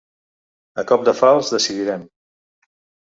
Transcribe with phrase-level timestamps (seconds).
[0.83, 2.09] A cop de falç, decidirem.